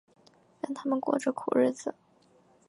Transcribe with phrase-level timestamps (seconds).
[0.63, 1.93] 让他们过着苦日子